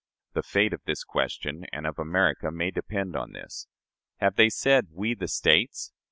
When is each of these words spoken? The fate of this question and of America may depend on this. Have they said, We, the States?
The 0.33 0.41
fate 0.41 0.73
of 0.73 0.81
this 0.87 1.03
question 1.03 1.67
and 1.71 1.85
of 1.85 1.99
America 1.99 2.49
may 2.51 2.71
depend 2.71 3.15
on 3.15 3.33
this. 3.33 3.67
Have 4.17 4.35
they 4.35 4.49
said, 4.49 4.87
We, 4.91 5.13
the 5.13 5.27
States? 5.27 5.93